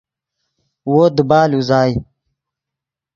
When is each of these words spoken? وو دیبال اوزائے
وو 0.91 1.01
دیبال 1.15 1.49
اوزائے 1.55 1.93